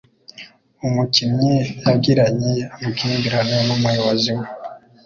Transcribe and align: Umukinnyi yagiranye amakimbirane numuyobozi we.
Umukinnyi 0.87 1.55
yagiranye 1.87 2.53
amakimbirane 2.73 3.55
numuyobozi 3.67 4.31
we. 4.37 4.45